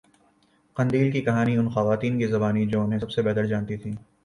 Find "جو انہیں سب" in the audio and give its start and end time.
2.65-3.11